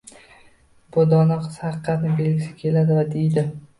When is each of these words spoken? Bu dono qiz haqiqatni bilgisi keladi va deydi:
Bu 0.95 1.03
dono 1.11 1.37
qiz 1.43 1.59
haqiqatni 1.65 2.15
bilgisi 2.21 2.59
keladi 2.63 2.97
va 3.01 3.05
deydi: 3.13 3.45